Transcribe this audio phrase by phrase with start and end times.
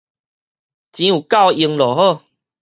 [0.93, 2.23] 錢有夠用就好